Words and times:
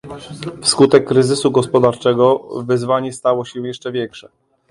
Wskutek 0.61 1.07
kryzysu 1.07 1.51
gospodarczego 1.51 2.49
wyzwanie 2.65 3.13
stało 3.13 3.45
się 3.45 3.67
jeszcze 3.67 3.91
większe 3.91 4.29